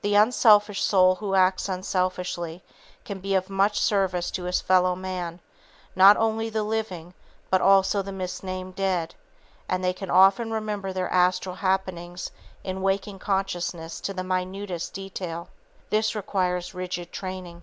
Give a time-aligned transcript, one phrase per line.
[0.00, 2.62] The unselfish soul who acts unselfishly
[3.04, 5.38] can be of much service to his fellow man,
[5.94, 7.12] not only the living
[7.50, 9.14] but also the misnamed dead,
[9.68, 12.30] and they can often remember their astral happenings
[12.64, 15.48] in waking consciousness to the minutest detail.
[15.90, 17.62] This requires rigid training.